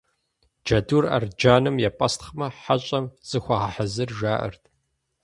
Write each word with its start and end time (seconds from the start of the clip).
Джэдур 0.63 1.05
арджэным 1.15 1.75
епӀэстхъмэ, 1.89 2.47
хьэщӀэм 2.61 3.05
зыхуэгъэхьэзыр 3.29 4.09
жаӏэрт. 4.17 4.63